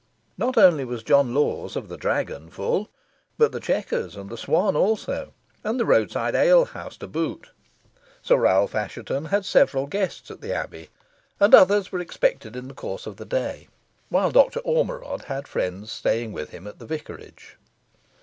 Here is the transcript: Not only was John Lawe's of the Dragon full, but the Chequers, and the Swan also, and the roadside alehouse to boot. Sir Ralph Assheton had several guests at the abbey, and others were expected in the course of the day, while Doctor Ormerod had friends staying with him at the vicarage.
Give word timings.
Not 0.35 0.57
only 0.57 0.83
was 0.83 1.03
John 1.03 1.31
Lawe's 1.35 1.75
of 1.75 1.87
the 1.87 1.95
Dragon 1.95 2.49
full, 2.49 2.89
but 3.37 3.51
the 3.51 3.59
Chequers, 3.59 4.15
and 4.15 4.31
the 4.31 4.35
Swan 4.35 4.75
also, 4.75 5.31
and 5.63 5.79
the 5.79 5.85
roadside 5.85 6.33
alehouse 6.33 6.97
to 6.97 7.07
boot. 7.07 7.51
Sir 8.23 8.37
Ralph 8.37 8.73
Assheton 8.73 9.25
had 9.25 9.45
several 9.45 9.85
guests 9.85 10.31
at 10.31 10.41
the 10.41 10.55
abbey, 10.55 10.89
and 11.39 11.53
others 11.53 11.91
were 11.91 11.99
expected 11.99 12.55
in 12.55 12.67
the 12.67 12.73
course 12.73 13.05
of 13.05 13.17
the 13.17 13.25
day, 13.25 13.67
while 14.09 14.31
Doctor 14.31 14.59
Ormerod 14.61 15.25
had 15.25 15.47
friends 15.47 15.91
staying 15.91 16.31
with 16.33 16.49
him 16.49 16.65
at 16.65 16.79
the 16.79 16.87
vicarage. 16.87 17.57